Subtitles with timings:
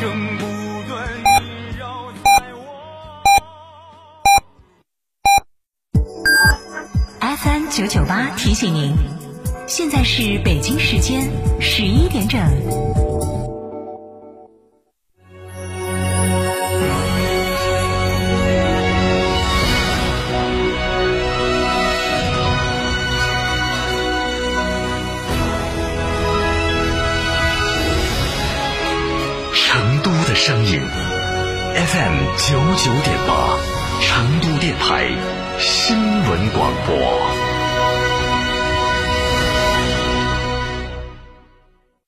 [0.00, 0.44] 声不
[0.88, 1.08] 断
[1.42, 2.62] 萦绕在我。
[7.36, 8.94] FM 九九八提醒您，
[9.66, 11.28] 现在是北京时间
[11.60, 12.38] 十一点整。
[31.88, 33.58] ，FM 九九点八，
[34.02, 35.08] 成都电台
[35.58, 37.47] 新闻广播。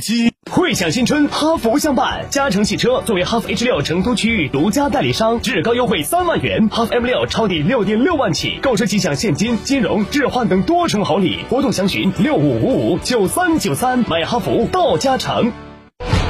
[0.00, 0.32] 七。
[0.50, 15.50] 汇享新春，哈弗相伴，嘉诚汽车作为哈弗 H 六成都区域独家代理商，至高优惠三万元，哈弗 M 六超低六点六万起，购车即享现金、金融、置换等多重好礼，活动详询六五五五九三九三，买哈弗到嘉诚。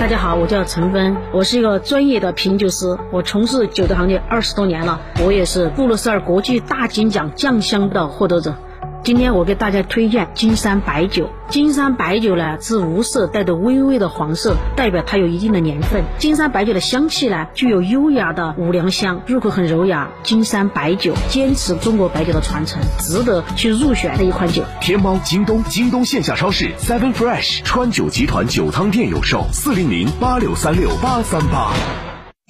[0.00, 8.56] 大家好，我叫陈芬，我是一个专业的品酒师，我从事酒的行业二十多年了，我也是布鲁塞尔国际大金奖酱香的获得者。
[9.04, 11.28] 今天我给大家推荐金山白酒。
[11.50, 16.02] 金山白酒呢是无色，带着微微的黄色，代表它有一定的年份。
[16.18, 20.08] 金山白酒的香气呢具有优雅的五粮香，入口很柔雅。
[20.22, 24.64] 金山白酒坚持中国白酒的传承，值得去入选的一款酒。
[24.80, 31.74] 天猫、京东、京东线下超市 Seven Fresh 川酒集团酒汤店有售，四零零八六三六八三八。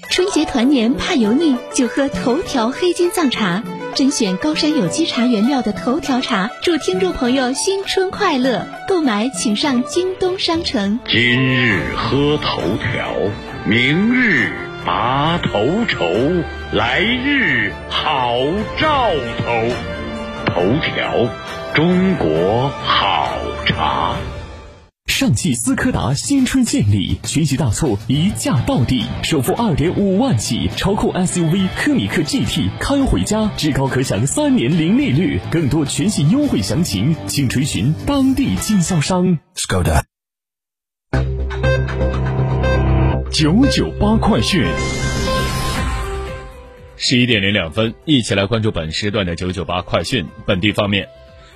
[0.08, 3.60] 春节团年怕油腻，就喝头条黑金藏茶。
[3.95, 8.66] 甄选高山有机茶原料的头条茶，祝听众朋友新春快乐！
[8.88, 10.99] 购买请上京东商城。
[11.06, 13.15] 今日喝头条，
[13.65, 14.50] 明日
[14.84, 16.05] 拔头筹，
[16.72, 18.37] 来日好
[18.77, 19.53] 兆头。
[20.47, 21.28] 头条，
[21.72, 23.31] 中国好
[23.65, 24.16] 茶。
[25.14, 39.38] 上汽斯柯达新春献礼，全系大促一价到底，首付二点五万起，超酷 SUV 科米克 GT 开回家，至高可享三年零利率，更多全系优惠详情，请垂询当地经销商。
[39.54, 40.02] Skoda。
[43.31, 44.66] 九九八快讯。
[46.96, 50.26] 十一点零两分，一起来关注本时段的九九八快讯。
[50.44, 51.08] 本地方面，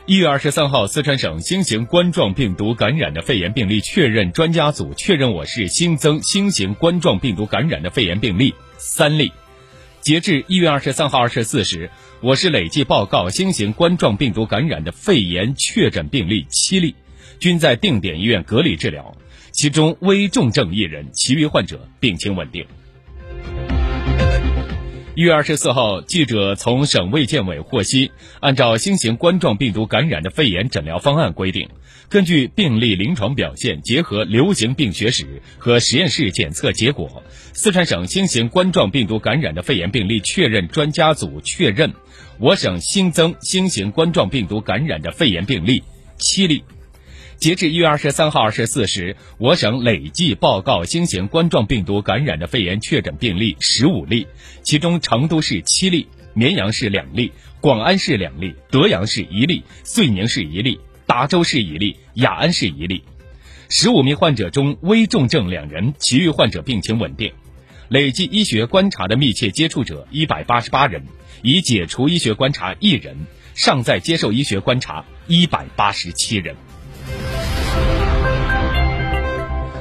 [0.08, 9.30] 一月二十三号，四川省新型冠状病毒感染的肺炎病例确认专家组确认我市新增新型冠状病毒感染的肺炎病例三例。
[10.00, 11.90] 截至一月二十三号二十四时，
[12.22, 16.94] 我市累计报告新型冠状病毒感染的肺炎确诊病例七例，
[17.38, 19.14] 均在定点医院隔离治疗，
[19.52, 22.64] 其中危重症一人，其余患者病情稳定。
[25.18, 31.70] 一月二十四号，记者从省卫健委获悉，按照新型冠状病毒感染的肺炎诊疗方案规定，
[32.08, 41.92] 根据病例临床表现，结合流行病学史和实验室检测结果，四川省新型冠状病毒感染的肺炎病例确认专家组确认，
[42.38, 45.82] 我省新增新型冠状病毒感染的肺炎病例
[46.16, 46.62] 七例。
[47.38, 54.26] 截至一月二十三号二十四时，我省累计报告新型冠状病毒感染的肺炎确诊病例十五例，
[54.64, 63.04] 其中成都市七例，绵阳市两例，广安市两例，德阳市一例，遂宁市一例，达州市一例，雅安市一例。
[63.68, 67.32] 十五名患者中危重症两人，其余患者病情稳定。
[67.88, 71.04] 累计医学观察的密切接触者一百八十八人，
[71.42, 73.16] 已解除医学观察一人，
[73.54, 76.56] 尚在接受医学观察一百八十七人。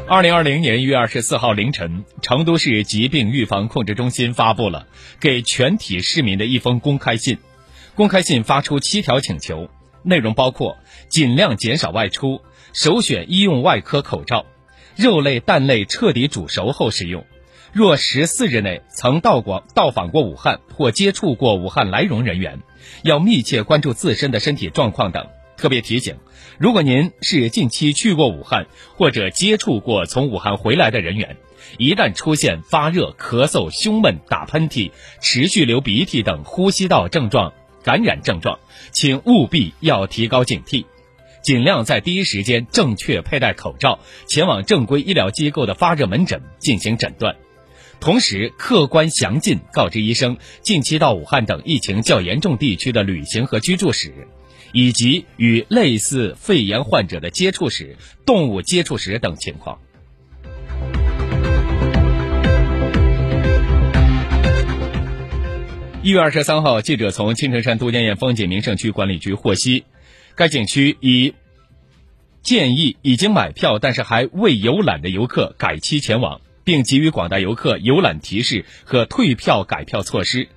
[0.09, 4.87] 二零二零年一月二十四号凌晨，成都市疾病预防控制中心发布了
[5.19, 7.37] 给全体市民的一封公开信。
[7.93, 9.69] 公开信发出七条请求，
[10.03, 10.77] 内容包括
[11.09, 14.45] 尽量减少外出，首选医用外科口罩，
[14.95, 17.25] 肉类、蛋类彻底煮熟后食用。
[17.73, 22.61] 若十四日内曾到过到访过武汉或接触过武汉来蓉人员，
[23.03, 25.27] 要密切关注自身的身体状况等。
[25.57, 26.15] 特别提醒，
[26.59, 31.37] 如果您是近期去过武汉或者接触过从武汉回来的人员，
[31.77, 38.59] 一旦出现发热、咳嗽、胸闷、打喷嚏、持续流鼻涕等呼吸道症状、感染症状，
[38.91, 40.85] 请务必要提高警惕，
[41.41, 47.35] 尽量在第一时间正确佩戴口罩，前往正规医疗机构的发热门诊进行诊断。
[47.99, 54.27] 同时客观详尽告知医生近期到武汉等疫情较严重地区的旅行和居住史，
[54.77, 57.97] 以及与类似肺炎患者的接触史、
[58.27, 59.79] 动物接触史等情况。
[66.03, 69.83] 一月二十三号，记者从青城山都江堰风景名胜区管理局获悉，
[70.35, 71.33] 该景区已
[72.43, 80.49] 建议已经买票但是还未游览的游客改期前往，并给予广大游客游览提示和退票改票措施。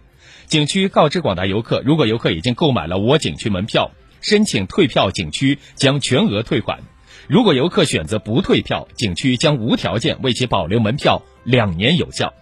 [0.46, 6.78] 景区告知广大游客，如果游客已经购买了我景区门票，申请退票，景区将全额退款；
[7.28, 12.34] 如果游客选择不退票，景区将无条件为其保留门票两年有效。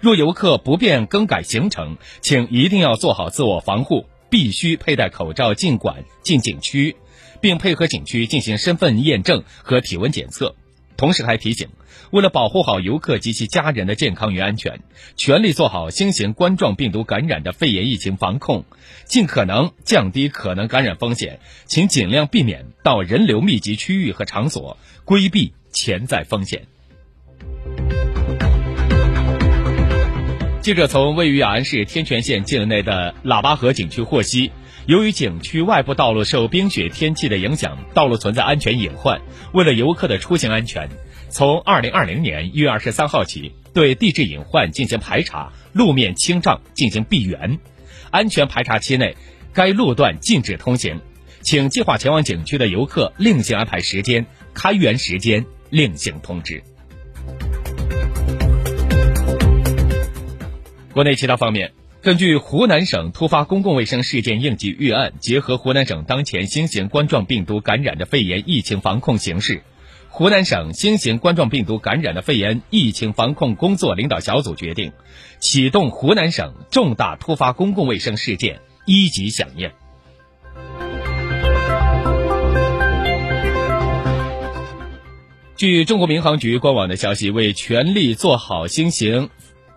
[0.00, 6.96] 若游客不便更改行程，请一定要做好自我防护，必须佩戴口罩进馆进景区，
[7.40, 10.56] 并配合景区进行身份验证和体温检测。
[11.00, 11.70] 同时还提醒，
[12.10, 14.80] 为了保护好游客及其家人的健康与安全，
[15.16, 18.66] 全力做好新型冠状病毒感染的肺炎疫情防控，
[19.06, 24.76] 尽可能降低可能感染风险，请尽量避免到人流密集区域和场所，
[25.06, 26.66] 规避潜在风险。
[30.60, 34.52] 记者从位于雅安市天全县境内的喇叭河景区获悉，
[34.90, 39.20] 由于景区外部道路受冰雪天气的影响，道路存在安全隐患。
[39.52, 40.88] 为了游客的出行安全，
[41.28, 47.60] 从二零二零年一月二十三号起，对地质隐患进行排查，路面清障进行闭园。
[48.10, 49.16] 安全排查期内，
[49.52, 51.00] 该路段禁止通行，
[51.40, 56.64] 请计划前往景区的游客另行安排时间，开园时间另行通知。
[60.92, 61.70] 国内其他方面，
[62.02, 69.62] 根据湖南省突发公共卫生事件应急预案，结合湖南省当前新型冠状病毒感染的肺炎疫情防控形势，
[70.08, 74.92] 湖南省新型冠状病毒感染的肺炎疫情防控工作领导小组决定，
[75.40, 79.70] 启动湖南省重大突发公共卫生事件一级响应。
[85.54, 89.28] 据中国民航局官网的消息，为全力做好新型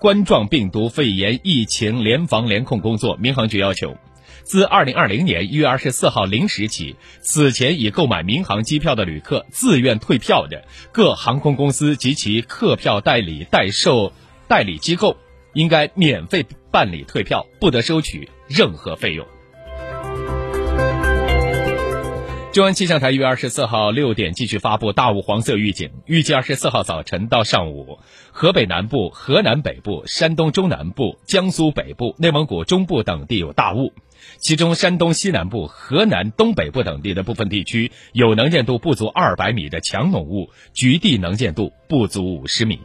[0.03, 3.95] 冠状病毒肺炎疫情联防联控工作，民航局要求，
[4.44, 14.11] 自二零二零年一月二十四号零时起，此前已购买民航机票的旅客自愿退票的，各航空公司及其客票代理代售
[14.50, 15.15] 代理机构
[15.53, 19.25] 应该免费办理退票，不得收取任何费用。
[22.53, 27.97] 中央气象台一月二十四号六点继续发布大雾黄色预警，预计二十四号早晨到上午，
[28.31, 33.91] 河北南部、河南北部、山东中南部、江苏北部、内蒙古中部等地有大雾，
[34.38, 42.81] 其中山东西南部、河南东北部等地的部分地区有能见度不足二百米的强浓雾，局地能见度不足五十米。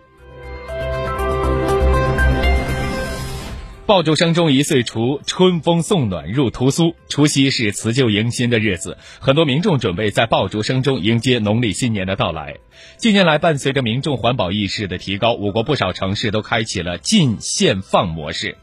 [3.89, 6.95] 爆竹声中一岁除，春风送暖入屠苏。
[7.09, 12.59] 除夕是辞旧迎新的日子，很多民众准备在爆竹声中迎接农历新年的到来。
[12.99, 18.59] 近年来，伴随着民众环保意识的提高，我国不少城市都开启了禁限放模式。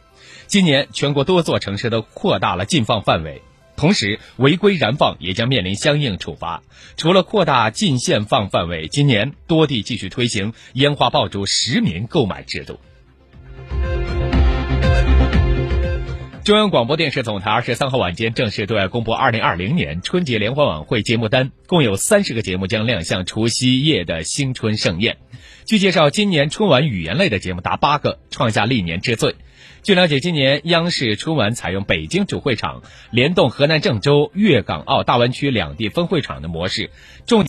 [0.45, 3.42] 今年，全国多座城市都扩大了禁放范围，
[3.75, 6.62] 同时违规燃放也将面临相应处罚。
[6.98, 12.80] 除了扩大禁限放范围，今年多地继续推行烟花爆竹实名购买制度。
[16.46, 25.18] 中央广播电视总台二十三号晚间正式对外公布二零二零年春节联欢晚会节目单，共有三十个节目将亮相除夕夜的新春盛宴。
[25.66, 29.34] 据介绍，今年春晚语言类的节目达八个，创下历年之最。
[29.82, 36.92] 据了解，今年央视春晚采用北京主会场联动河南郑州、粤港澳大湾区两地分会场的模式，
[37.25, 37.44] 重。